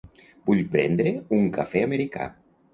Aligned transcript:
Vull 0.49 0.63
prendre 0.77 1.13
un 1.39 1.47
cafè 1.61 1.87
americà. 1.91 2.29